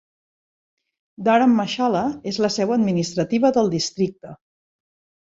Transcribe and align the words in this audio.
Dharamshala 1.27 2.01
és 2.31 2.39
la 2.45 2.51
seu 2.55 2.73
administrativa 2.77 3.53
del 3.59 3.71
districte. 3.75 4.33